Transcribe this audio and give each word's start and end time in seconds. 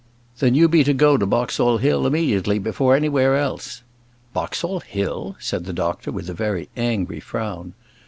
"Then 0.39 0.55
you 0.55 0.67
be 0.67 0.83
to 0.85 0.95
go 0.95 1.15
to 1.15 1.27
Boxall 1.27 1.77
Hill 1.77 2.07
immediately; 2.07 2.57
before 2.57 2.95
anywhere 2.95 3.35
else." 3.37 3.83
"Boxall 4.33 4.79
Hill!" 4.79 5.35
said 5.39 5.65
the 5.65 5.73
doctor, 5.73 6.11
with 6.11 6.27
a 6.27 6.33
very 6.33 6.69
angry 6.75 7.19
frown. 7.19 7.75